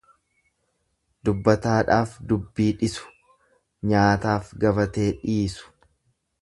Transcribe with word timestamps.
Dubbataadhaaf 1.29 2.15
dubbii 2.31 2.69
dhisu, 2.81 3.13
nyaataaf 3.93 4.53
gabatee 4.65 5.09
dhiisu. 5.25 5.73